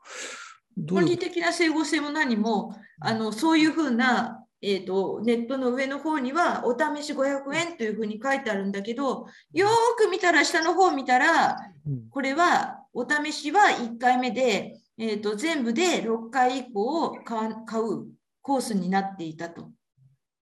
[0.77, 12.09] 論理的な整合性も何も、あのそういうふうな、えーと、ネットの上の方にはお試し500円というふうに書いてあるんだけど、よーく見たら、下の方見たら、うん。
[12.09, 18.07] これはお試しは1回目で、えー、と全部で6回以降買わ買う
[18.41, 19.69] コースになっていたと。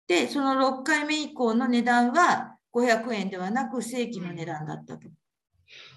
[0.07, 5.08] で、その6回目以降の値段は500円ではなく正規の値段だったと。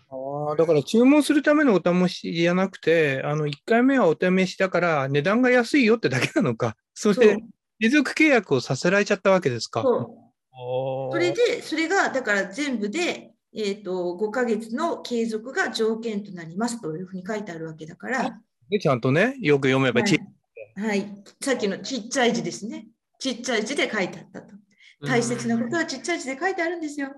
[0.10, 6.78] ああ、だから注文するためのお試しじゃなくて、あの1回目はお試しだから値段が安いよってだけなのか。
[6.94, 7.44] それで
[7.80, 9.84] 持続契約をさせられちゃったわけですか。
[9.84, 22.88] それで、それがだから全部で、えー、と5ヶ月の継続が条件となりますというふうに書いてあるわけだから、でちゃんとね、よく読めばち、はいはい、さっきのちっちゃい字ですね。
[23.20, 24.56] ちっちゃい字で書いてあったと。
[25.02, 27.10] 大切なことはちっちゃい字で書いてあるんですよ。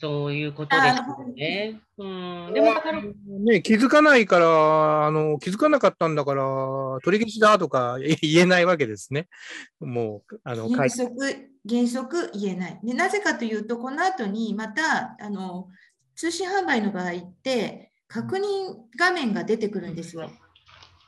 [0.00, 1.80] そういうことですよね。
[1.98, 2.54] うん。
[2.54, 6.42] でもだから、ね、気づかないから、あの気づかなかったんだから、
[7.04, 9.28] 取り消しだとか 言えないわけですね。
[9.78, 11.12] もう、あの原則、
[11.68, 12.80] 原則言えない。
[12.82, 15.68] でなぜかというと、この後にまたあの
[16.16, 18.42] 通信販売の場合って、確認
[18.98, 20.30] 画面が出てくるんですよ。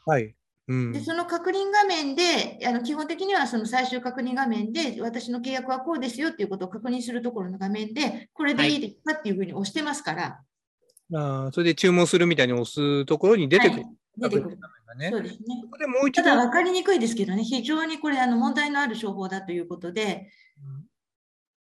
[0.04, 0.34] はい。
[0.68, 0.92] うん。
[0.92, 8.76] で、その確認画面で、あの基本的にはその最終確認画面で、私の契約はこうですよっていうことを確認するところの画面で、これでい。
[8.76, 10.40] いですかっていうふうに押してますから、
[11.14, 13.82] あーそれで注文するみたいに押すところに出てくる。
[13.82, 13.94] はい。
[14.16, 14.58] 出てくる。
[14.92, 15.60] がねそうですね。
[15.62, 20.28] そこでもう一た度だ分かりにくいですけどね、非常にこれあの問題のある商法だということで、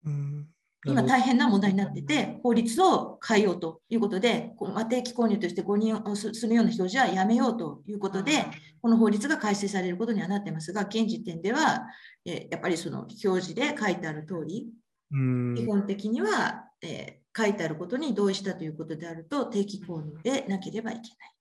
[0.05, 0.47] うん
[0.85, 8.45] 今大変な問題になってて、法律を変えようということで、こうまあ定期購入として誤認をすするような表示はやめようということで、
[8.81, 11.87] この法律が改正されることにはなってますが、現時点では、
[12.25, 14.69] えーやっぱりその表示で書いてある通り、
[15.11, 15.55] うん。
[15.55, 21.31] 基本的には、えー書いてあることに同意したということであると、定期購入でなければいけない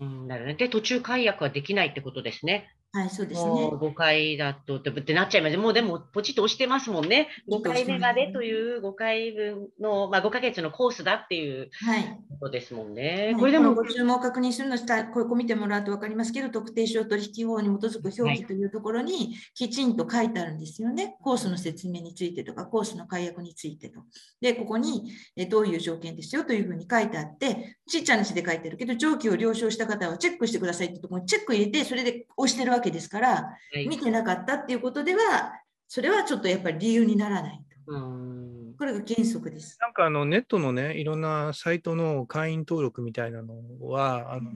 [0.00, 0.54] うん、なるほどね。
[0.54, 2.74] で、途中解約はできないってことですね。
[2.92, 2.98] と。
[2.98, 3.70] はい、そうですねも。
[3.70, 5.56] う5回だとってってなっちゃいます。
[5.56, 7.28] もうでもポチッと押してますもんね。
[7.50, 12.18] 5回目までという5回分の、まあ、5ヶ月のコースだっていうはい。
[12.40, 13.32] ことですもんね。
[13.32, 21.16] はいこれでもこのご注文を確認するのしたこれこう見てもらうと分かりますけど、特定商取引法に基づく表記というところにきちんと書いてあるんですよね。
[21.22, 24.00] コースの説明についてとか、コースの解約についてと。
[24.40, 33.86] で、ここにえどういう条件ですよというふうに書いてあって、ちっちゃな字で書いてあるけど、上記を了承した方はチェックしてくださいってところにチェック入れて、それで押してるわけですから、はい。
[33.88, 35.52] 見てなかったっていうことでは、
[35.86, 37.92] それはちょっとやっぱり理由にならないと。
[37.92, 38.74] うん。
[38.78, 39.76] これが原則です。
[39.80, 44.50] なんかあのネットのね、いろんなサイトの会員登録みたいなのは、あの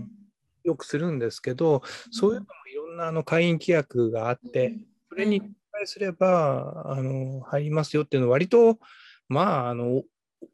[0.65, 4.75] よくするんですけど、そういうのもいろんなあの会員規約があって、
[5.09, 5.53] それにうん。
[5.73, 8.79] 対すれば、あの入りますよっていうのは、割と、
[9.29, 10.03] まあ、あの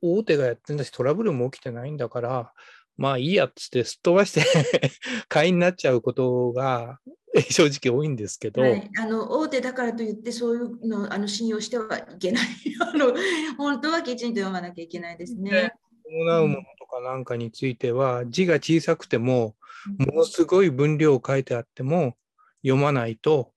[0.00, 2.52] 大手がやってんだし、トラブルも起きてないんだから、
[2.98, 4.42] まあいいやっつってすっ飛ばして
[5.28, 7.10] 会員になっちゃうことがえ
[7.50, 12.46] 正直多いんですけど、はい、あの大手だからといって、そういうのあの信用してはいけない。
[12.80, 13.14] あの。
[13.56, 15.72] 本当はきちんと読まなきゃいけないですね。
[16.04, 19.56] 伴うものとかなんかについては、字が小さくても、
[19.98, 22.16] ものすごい分量書いてあっても
[22.62, 23.52] 読まないと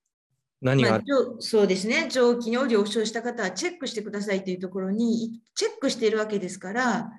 [0.62, 1.00] 何が、まあ、
[1.40, 7.10] そうですね、長期に了承した方はチェックしてくださいというところに、チェックしているわけですから、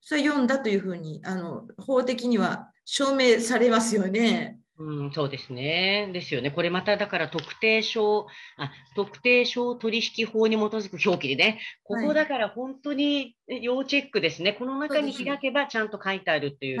[0.00, 4.58] それ読んだというふうにあの法的には証明されますよね。
[4.78, 6.08] うん、そうですね。
[6.12, 6.52] ですよね。
[6.52, 14.50] これまただから特定商、あ特定商取引法に基づく表記でね、ここだから本当に要チェックですね。
[14.50, 16.78] はい、この中に開けばちゃんと書いてあるっていう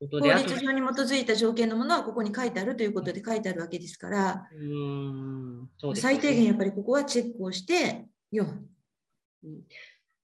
[0.00, 0.32] ことで。
[0.32, 8.66] はい、法律上に基づいた条件のものはここに書いてあるということで書いてあるわけですから、うんそうです、ね、最低限やっぱりここはチェックをして読む。
[9.44, 9.60] うん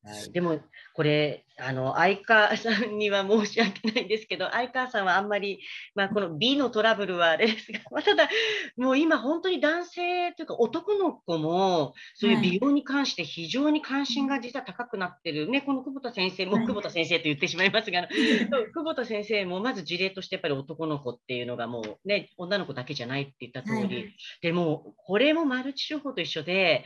[0.05, 0.59] はい、でも、
[0.95, 5.61] これ、あの、相川さんには申し訳ないんですけど、相川さんはあんまり、
[5.95, 8.29] まあ、この B のトラブルはあれですが、 まあ、ただ、
[8.77, 15.49] もう今本当に男性というか男の子も、そういう美容に関して非常に関心が実は高くなってる。
[15.49, 18.09] ね、この久保田先生も、久保田先生と言ってしまいますが、
[18.75, 26.85] 久保田先生もまず事例としてやっぱり男の子っていうのがもうね、女の子だけじゃないって言った通り、でも、これもマルチ商法と一緒で、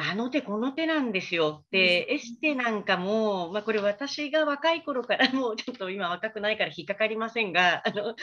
[0.00, 8.14] あの手この手なんですよって、エステなんかも、まあ、これ私が若い頃から もうちょっと今若くないから引っかかりませんが、あの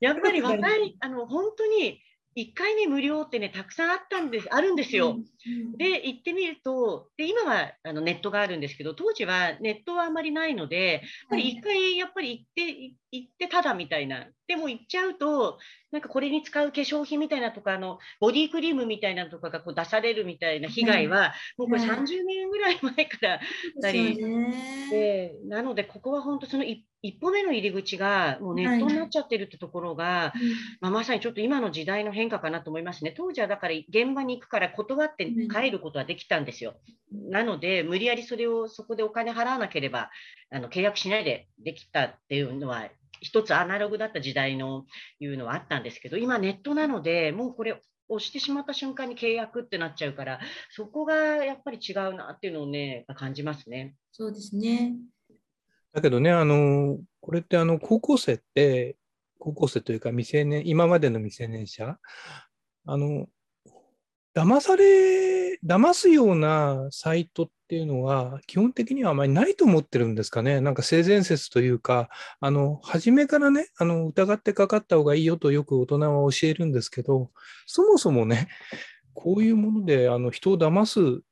[0.00, 2.00] やっぱり若い、 あの本当に
[2.36, 5.16] 1回目無料ってね、たくさんあったんです、あるんですよ。
[5.76, 14.28] で、行ってみると、で今はあのネットがあるんですけど、当時はネットはあまりないので、やっぱり1回やっぱり行って、行ってただみたいな。
[14.46, 15.58] でも行っちゃうと、
[15.90, 23.40] なんかこれに使う化粧品みたいなとか、あのボディクリームみたいなとかがこう出されるみたいな被害は、もうこれ30年ぐらい前から
[23.80, 24.16] たり、
[24.90, 30.40] でなので、ここは本当その一一歩目の入り口がもうネットになっちゃってるってところが、はい、
[30.80, 33.12] まあ、まさにちょっと今の時代の変化かなと思いますね。
[33.14, 36.72] 当時はだから現場に行くから断って帰ることはできたんですよ。
[37.12, 40.10] なので、無理やりそれをそこでお金払わなければ
[40.50, 42.88] あの契約しないでできたっていうのは、
[43.24, 44.84] 一つアナログだった時代の
[45.18, 53.94] いうのはあったんですけど、今ネットなので、もうこれ押してしまった瞬間に契約ってなっちゃうから、そこがやっぱり違うなっていうのをね、感じますね。
[54.12, 54.96] そうですね。
[55.92, 58.96] だけどね、あの、これってあの、高校生って、
[59.38, 61.98] 高校生というか未成年、今までの未成年者、
[62.86, 63.26] あの、
[64.34, 70.60] 騙され、騙すようなサイトっていうのは、基本的にはあまりないと思ってるんですかね。
[70.60, 72.08] なんか性善説というか、
[72.40, 77.30] あの、初めからね、あの、疑ってかかった方がいいよとよく大人は教えるんですけど、
[77.66, 78.48] そもそもね、
[79.14, 81.22] こういうもので、あの、人を騙す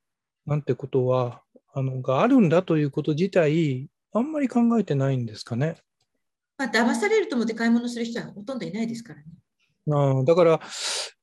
[0.46, 1.42] なんてことは、
[1.74, 5.76] あの、があるんだということ自体、あんまり考えてないんですかね。
[6.56, 9.26] まあ、騙されると思って買い物する人はほとんどいないですからね。
[9.90, 10.60] あだから、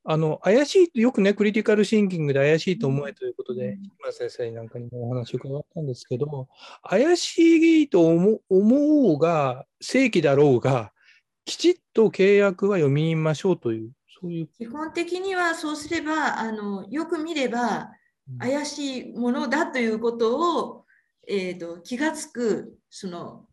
[0.04, 6.48] あの怪しい、よくね、クリティカルシンキングで怪しいと思えということで、今先生なんかにもお話を伺ったんですけど、
[6.82, 10.92] 怪しいと思思うが、正規だろうが、
[11.44, 14.48] きちっと契約は読みましょうという、そういう。
[14.48, 17.90] 基本的にはそうすれば、あのよく見れば、
[18.38, 20.84] 怪しいものだということを、
[21.26, 23.46] えーと、気がつくその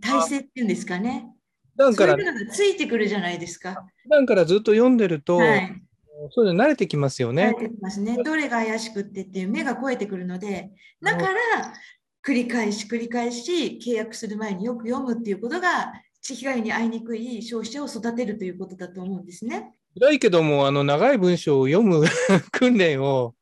[0.00, 1.31] 体制っていうんですかね。
[1.76, 2.16] だから、
[2.50, 3.86] ついてくるじゃないですか。
[4.02, 5.82] 普段からずっと読んでると、はい、
[6.30, 7.54] そういうの慣れてきますよね。
[7.56, 8.22] 慣れてきますね。
[8.22, 10.70] どれが怪しくってっていう目が肥えてくるので、
[11.02, 11.32] だから
[12.24, 15.92] 繰り返し繰り返し契約する前によく読むっていうことが、
[16.24, 19.72] 被害に遭いにくい消費者を育てるということだと思うんですね。
[19.98, 22.04] 辛いけども、あの長い文章を読む
[22.52, 23.34] 訓練を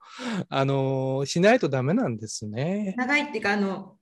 [0.49, 2.95] あのしないとダメなんですね。
[2.97, 3.97] 長いっていうか、あの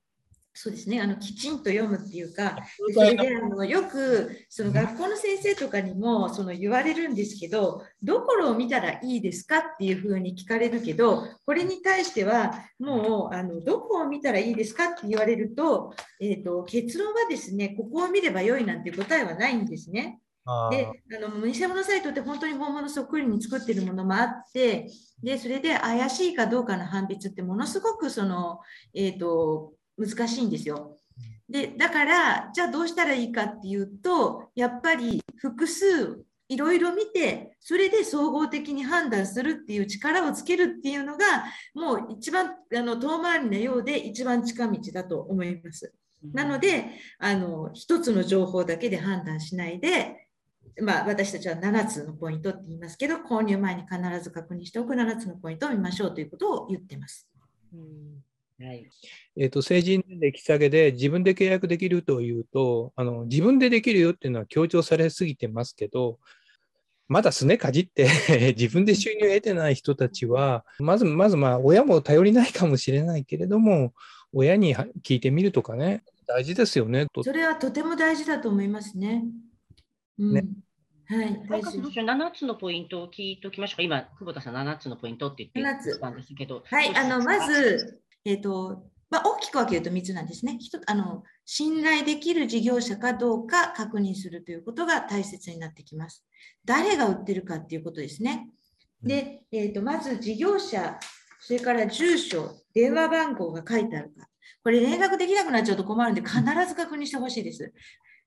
[0.60, 1.00] そうですね。
[1.00, 2.56] あのきちんと読むっていうか、
[2.92, 20.18] それであのよくその学校の先生とかにもその言われるんですけど、どこを見たらいいですかっていうふうに聞かれるけど、これに対しては、もうあのどこを見たらいいですかって言われると、えーと、結論はですね、ここを見ればよいなんて答えはないんですね。
[20.70, 24.90] であの偽物サイトって本当に本物そっくりに作ってるものもあって
[25.22, 28.60] でそれで怪しいかどうかの判別ってものすごくその、
[28.94, 30.96] えーと難しいんですよ。
[31.48, 45.92] でだからじゃあどうしたらいいかっていうとやっぱり複数いろいろ見てそれで総合的に判断するっていう力をつけるっていうのがもう一番あの遠回りなようで一番近道だと思います。
[46.32, 46.86] なので
[47.18, 50.28] あの一つの情報だけで判断しないで
[50.80, 57.28] まあ、私たちは7つのポイントって言いますけど購入前に必ず確認しておく7つのポイントを見ましょうということを言ってます。
[57.74, 58.27] うん
[58.60, 58.88] はい
[59.36, 66.18] えーと、成人年齢引き下げで自分で契約できるというとあの、自分でできるよっていうのは強調されすぎてますけど、
[67.08, 68.08] まだすねかじって
[68.58, 73.94] 自分で収入を得てない人たちは、まずまずまあ親も頼りないかもしれないけれども、
[74.32, 77.06] 親に聞いてみるとかね、大事ですよね。
[77.22, 79.24] それはとても大事だと思いますね。
[80.18, 80.44] うん、ね
[81.06, 83.82] はい、大川さんどうしよう7つのポイントを聞いておきましょうか。
[83.82, 86.62] 今、久保田さん7つのポイントって言って7つたんですけど。
[86.66, 90.58] はい、あの、まず、えっ、と、まあ、大きく分けると3つなんですね。
[90.86, 96.24] あの信頼できる事業者かどうか確認するということが大切になってきます。
[96.64, 98.50] 誰が売ってるかっていうことですね。
[99.02, 100.98] で、えー、とまず事業者、
[101.40, 104.28] それから住所、電話番号が書いてあるか。
[104.62, 107.72] これ連絡できなくなっちゃうと困るんで、必ず確認してほしいです。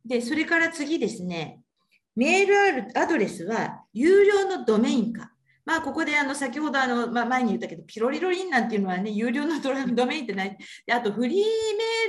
[0.05, 1.59] で、それから次ですね、
[2.15, 5.30] メールアドレスは有料のドメインか。
[5.65, 10.57] まあ、ここであの先ほどあの、まあ、前に言ったけど、ピロリロリンなんていうのはね、有料のドラドメインってない。
[10.85, 11.37] であと、フリー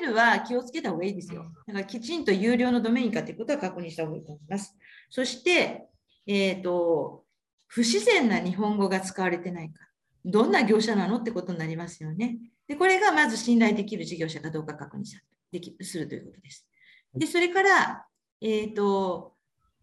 [0.00, 1.44] メールは気をつけた方がいいですよ。
[1.66, 4.76] だからきちんと有料のドメインかということは確認した方がいいと思います。
[5.10, 5.86] そして、
[6.26, 7.24] えっ、と、
[7.66, 9.80] 不自然な日本語が使われてないか。
[10.24, 12.38] どんな業者なのってことになりますよね。
[12.68, 15.04] で、これがまず信頼できる事業者かどうか確認
[15.50, 16.66] できするということです。
[17.14, 18.06] で、それから、
[18.40, 19.34] えっ、と、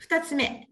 [0.02, 0.69] 2つ目。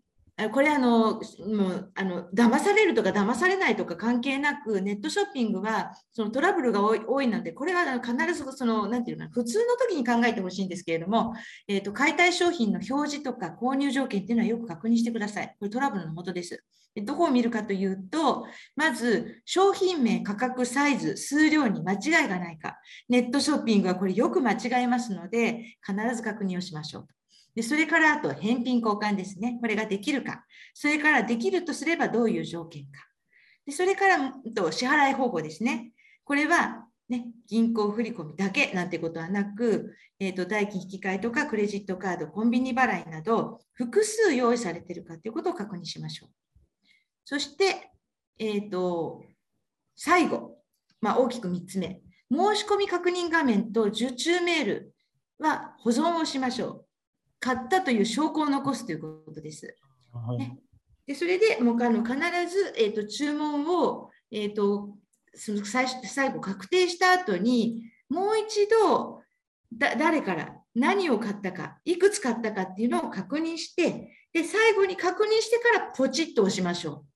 [0.53, 11.33] これあの、もうあの騙されるとか騙されないとか関係なく、ネットショッピングはそのトラブルが多い多いので、これは必ずその、なんていうの、普通の時に考えてほしいんですけれども、
[11.67, 15.55] えーと、買いたい商品の表示とか購入条件っていうのはよく確認してください。
[15.59, 16.63] これトラブルのもとです。
[17.03, 22.77] どこを見るかというと、まず商品名、価格、サイズ、数量に間違いがないか。
[23.09, 27.16] ネットショッピングはこれよく間違えますので、必ず確認をしましょう。
[27.57, 29.57] でそれからあと返品交換ですね。
[29.59, 30.45] これができるか。
[30.75, 32.89] それからできるとすればどういう条件か。
[33.65, 35.91] でそれからと支払い方法ですね。
[36.23, 46.29] これは、ね、銀行振込だけなんてことはなく、えーと、代金引き換えとかクレジットカード、コンビニ払いなど複数用意されているかということを確認しましょう。
[47.25, 47.89] そして、
[48.37, 49.23] えーと、
[49.95, 50.59] 最後、
[51.01, 52.01] まあ、大きく3つ目。
[52.31, 54.93] 申し込み確認画面と受注メール
[55.39, 56.86] は保存をしましょう。
[57.39, 59.75] 買ったという証拠を残すということです。
[60.37, 60.59] ね、
[61.05, 62.17] でそれでもうあの必
[62.49, 64.97] ず、えーと、注文を、えーと、
[65.33, 69.21] その最最後確定した後にもう一度
[69.73, 77.07] だ誰から何を買ったかいくつ買ったかっていうのを確認してで最後に確認してからポチッと押しましょう。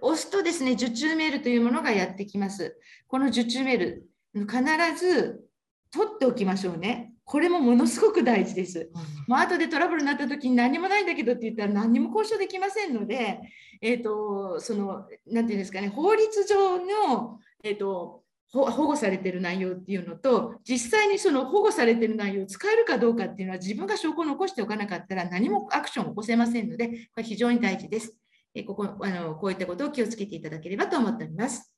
[0.00, 2.78] 押すとですね受注メールというものがやってきます。
[3.06, 4.58] この受注メール必
[4.98, 5.44] ず
[5.92, 7.12] 取っておきましょうね。
[7.26, 8.88] これもものすごく大事です。
[9.26, 13.40] もう後でトラブルになった時に何もないんだけどって言ったら何にも交渉できませんので、
[13.82, 18.22] えーと、そのなんていうんですかね法律上の、えーと、
[18.52, 28.16] 保護されている内容っていうのと実際にその保護されている内容を使えるかどうかっていうのは自分が証拠を残しておかなかったら何もアクションを起こせませんのでこれ非常に大事です。
[28.54, 31.75] えここあのこういったことを気をつけていただければと思っております。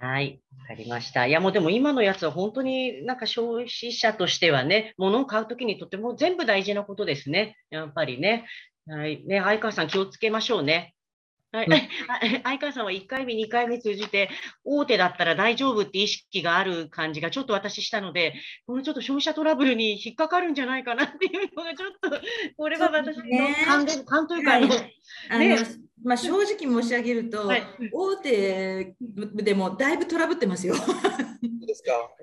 [0.00, 1.26] はい、わかりました。
[1.26, 7.58] いや、もうでも今のやつは本当になんか消費者としてはね、物を買うときにとても全部大事なことですね。
[7.68, 8.46] やっぱりね。
[8.86, 9.22] はい。
[9.26, 10.94] ね、相川さん気をつけましょうね。
[12.44, 14.30] 相川さんは1回目、2回目通じて、
[14.64, 18.34] 大手だったら大丈夫って意識がある感じがちょっと私したので、
[18.66, 22.10] このちょっと消費者トラブルに引っかかるんじゃないかなっていうのがちょっと、
[22.56, 23.24] これは私の
[23.66, 24.94] 感動、感というか、ね。
[26.02, 28.94] まあ、正直申し上げると、はい、大手
[29.34, 30.74] でもだいぶトラブってますよ。
[30.74, 30.82] ト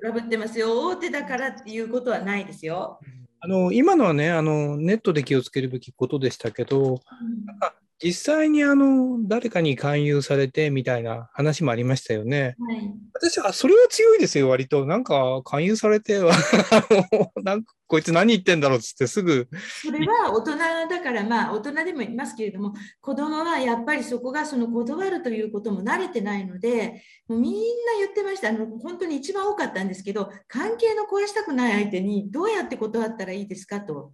[0.01, 0.87] ラブってますよ。
[0.87, 2.99] 大手だからっていうことはないですよ。
[3.39, 12.55] あの今のはねあの、ネットで気をつけるべきことでしたけど、うん、なんか実際にあの誰かに勧誘されてみたいな話もありましたよね。
[12.59, 14.85] はい、私はそれは強いですよ、割と。
[14.85, 16.31] なんか勧誘されて は
[17.43, 19.47] なんかこいつ何言ってんだろうっつってすぐ。
[19.81, 27.59] それは大人だから、まあ大人でもいますけれども、子供はやっぱりそこがその断るということも慣れてないので、もうみんな
[27.99, 28.49] 言ってました。
[28.49, 34.13] あの本当に一番多かったんですけど、関係の壊したくない相手にどうやって断ったらいいですかと。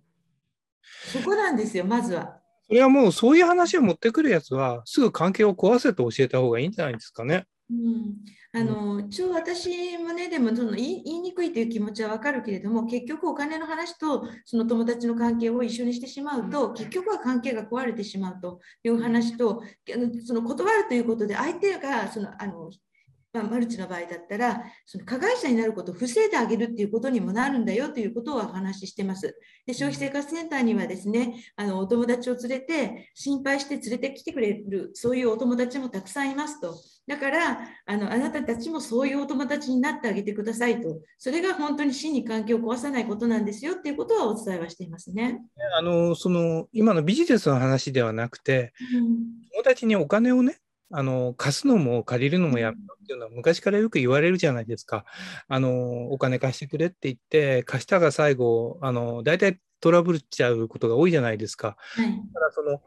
[1.12, 2.43] そこなんですよ、まずは。
[2.68, 7.46] それはもうそういう話を持ってくるやつは、すぐ関係を壊せと教えた方がいいんじゃないですかね。
[7.70, 8.16] うん、
[8.52, 19.64] あの一応私もねでもその言いにくいという気持ちは分かるけれども結局お金の話とその友達の関係を一緒にしてしまうと結局は関係が壊れてしまうという話と
[20.26, 22.70] その断るということで相手がそのあの
[23.34, 29.36] まあ、マルチの場合だったら、その加害者になることを防いであげるっていうことにもなるんだよということをお話ししてます。
[29.66, 36.76] で消費生活センターにはですね、あのお友達を連れて、心配して連れてきてくれる、そういうお友達もたくさんいますと。
[37.08, 41.02] だからあの、あなたたちもそういうお友達になってあげてくださいと。
[41.18, 45.42] それが本当に真に関係を壊さないことなんですよっていうことはお伝えはしていますね。
[45.76, 49.08] あのその今のビジネスの話ではなくて、うん、
[49.54, 50.58] 友達にお金をね、
[50.96, 55.06] あの貸すのも借りるのもやめろっていうのは昔からよく言われるじゃないですか。
[55.48, 61.76] あのお金貸してくれって言って貸したが最後あの大体トラブルっちゃうことが多いじゃないですか。
[61.96, 62.06] はい。
[62.34, 62.82] だからその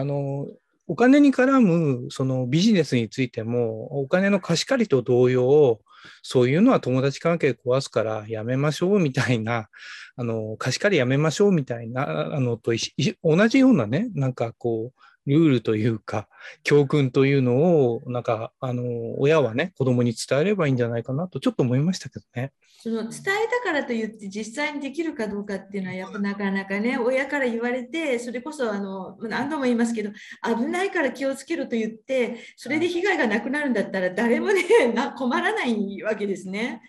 [0.00, 0.46] あの
[0.88, 5.80] お金に絡むそのビジネスについてもお金の貸し借りと同様
[6.22, 9.68] そういうのは友達関係壊すからやめましょうみたいな
[10.16, 12.72] あの貸し借りやめましょうみたいなあのと
[13.22, 16.28] 同じようなねなんかこうルールというか
[16.62, 17.56] 教訓というの
[17.86, 22.52] をなんかあの親はね子供に伝えればいいんじゃないかなとちょっと思いましたけどね。
[22.82, 30.10] その伝えたからといって実際にできるかどうかっていうのはやっぱなかなかね親から言われてそれこそあのまあ何度も言いますけど
[30.44, 36.82] 危ないから気をつけろと言ってそれで被害がなくなるんだったら誰もねな困らないわけですね。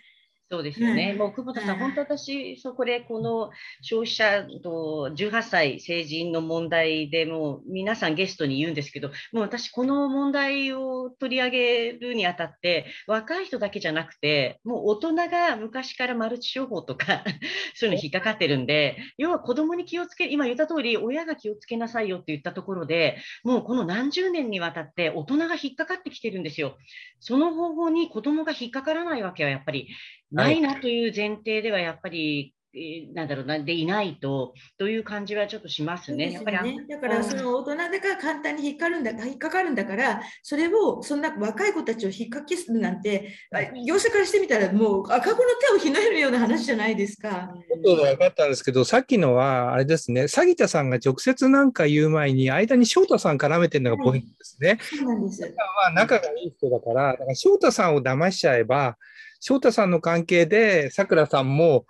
[0.54, 1.08] そうですよね。
[1.08, 3.49] はいもう久保田さん、はい本当私、そこでこの
[3.82, 17.24] 消費者と18歳成人の問題でもう皆さんゲストに言うんですけど、もう私、この問題を取り上げるにあたって、若い人だけじゃなくて、もう大人が昔からマルチ商法とか、
[17.74, 26.78] そういうの引っかかってるんで、要は子供に気をつけ、今言った通り、親が気をつけなさいよって言ったところで、もうこの何十年にわたって大人が引っかかってきてるんですよ。
[27.20, 29.88] その方法に子供が引っかからないわけはやっぱり
[30.34, 36.29] ないなという前提ではやっぱり、えーなんだろうな、でいないと、という感じはちょっとしますね。
[36.29, 47.53] すやっぱりだからその大人だから簡単に引っかかるんだ引っかかるんだからそれをそんな若い子たちを引っ掛けするなんてあ業者からしてみたらもう赤子の手をひねるような話じゃないですか。
[47.84, 54.79] ちょっと分かったんですけど、さっきのは、あれですね、詐欺田さんが直接なんか言う前に、間に翔太さん絡めてるのがポイントですね。
[54.81, 55.41] そうなんです。
[55.41, 58.97] まあ、仲がいい人だから、だから翔太さんを騙しちゃえば、
[59.45, 61.85] 翔太さんの関係で、さくらさんも、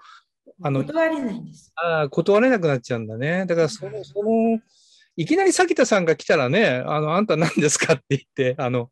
[0.64, 1.72] あの、断れないんです。
[1.76, 3.46] あー断れなくなっちゃうんだね。
[3.46, 4.60] だから、その、その、
[5.16, 8.90] いきなり咲田さんが来たらね、あの、あんた何ですかって言って、あの、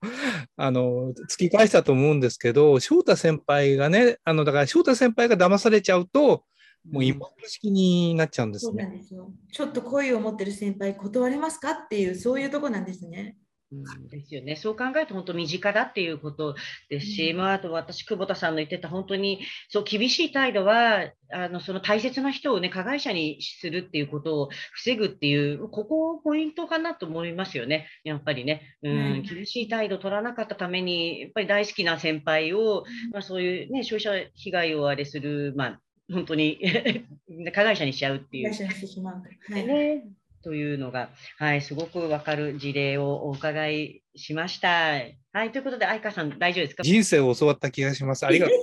[0.57, 6.43] あの、突き返したと思うんですけど、翔太先輩がね、あの、だから翔太先輩が騙されちゃうと、
[6.88, 8.99] もう今式になっちゃうんですそうなんね。
[8.99, 9.32] ですよ。
[9.51, 13.38] ちょっと恋を持ってる先輩断れますかっていうそういうとこなんですね。
[13.72, 14.56] うんですよね。
[14.56, 16.56] そう考えると本当身近だっていうこと
[16.90, 27.88] ですし、うんまあ、あと私、久保田さんの言ってた本当にそう厳しい態度は、あのその大切な人をね、加害者にするっていうことを防ぐっていう、ここポイントかなと思いますよね。
[28.04, 28.62] やっぱりね。
[28.84, 35.80] うん、はい厳しい態度を取らなかったために、やっぱり大好きな先輩を、まあ、そういうね、消費者被害をあれする、まあ、
[36.12, 36.60] 本当に
[37.54, 38.56] 加害者にしちゃうっていう会。
[38.56, 39.24] 社にしてしまう。
[39.54, 39.66] はい。
[39.66, 40.04] ね、
[40.44, 44.94] というのが、はい、すごくわかる事例をお伺いしました。
[45.34, 46.84] はい、ということで、愛花さん、大丈夫ですか？
[46.84, 48.26] 人生を教わった気がします。
[48.26, 48.58] ありがとう。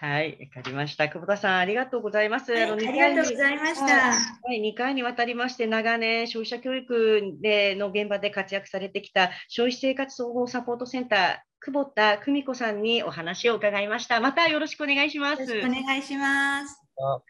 [0.00, 1.08] はい、わかりました。
[1.08, 2.52] 久保田さん、ありがとうございます。
[2.52, 3.86] はいあり二回にがとうございました。
[3.86, 4.12] は
[4.52, 14.20] い、2回にわたりまして、長年、消費者教育での現場で活躍されてきた消費生活総合サポートセンター、久保田久美子さんにお話を伺いました。
[14.20, 15.42] またよろしくお願いします。
[15.42, 16.82] よろしくお願いします。
[16.98, 17.22] あ